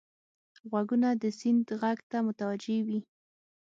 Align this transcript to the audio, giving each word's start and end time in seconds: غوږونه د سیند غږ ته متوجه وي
غوږونه 0.69 1.09
د 1.21 1.23
سیند 1.39 1.67
غږ 1.81 1.97
ته 2.11 2.17
متوجه 2.27 2.77
وي 2.87 2.99